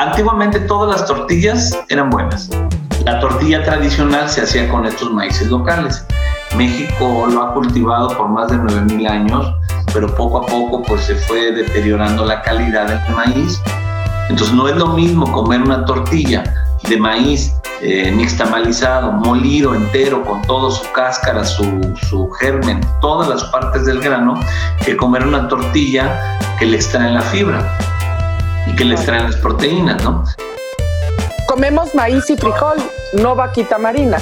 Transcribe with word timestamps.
Antiguamente 0.00 0.60
todas 0.60 0.98
las 0.98 1.06
tortillas 1.06 1.78
eran 1.90 2.08
buenas. 2.08 2.48
La 3.04 3.20
tortilla 3.20 3.62
tradicional 3.62 4.30
se 4.30 4.40
hacía 4.40 4.66
con 4.70 4.86
estos 4.86 5.12
maíces 5.12 5.48
locales. 5.48 6.06
México 6.56 7.26
lo 7.30 7.42
ha 7.42 7.52
cultivado 7.52 8.08
por 8.16 8.30
más 8.30 8.50
de 8.50 8.56
9000 8.56 9.06
años, 9.06 9.54
pero 9.92 10.06
poco 10.14 10.38
a 10.38 10.46
poco 10.46 10.82
pues 10.84 11.02
se 11.02 11.16
fue 11.16 11.52
deteriorando 11.52 12.24
la 12.24 12.40
calidad 12.40 12.88
del 12.88 13.14
maíz. 13.14 13.60
Entonces 14.30 14.56
no 14.56 14.68
es 14.68 14.76
lo 14.76 14.86
mismo 14.86 15.30
comer 15.32 15.60
una 15.60 15.84
tortilla 15.84 16.44
de 16.88 16.96
maíz 16.96 17.52
eh, 17.82 18.10
nixtamalizado, 18.10 19.12
molido 19.12 19.74
entero, 19.74 20.24
con 20.24 20.40
toda 20.40 20.70
su 20.70 20.90
cáscara, 20.92 21.44
su, 21.44 21.94
su 22.08 22.30
germen, 22.30 22.80
todas 23.02 23.28
las 23.28 23.44
partes 23.44 23.84
del 23.84 24.00
grano, 24.00 24.40
que 24.82 24.96
comer 24.96 25.26
una 25.26 25.46
tortilla 25.46 26.38
que 26.58 26.64
le 26.64 26.76
extraen 26.76 27.12
la 27.12 27.20
fibra 27.20 27.76
y 28.66 28.76
que 28.76 28.84
le 28.84 28.94
extraen 28.94 29.24
las 29.24 29.36
proteínas, 29.36 30.02
¿no? 30.04 30.24
Comemos 31.46 31.94
maíz 31.94 32.28
y 32.30 32.36
frijol, 32.36 32.76
no 33.20 33.34
vaquita 33.34 33.78
marina. 33.78 34.18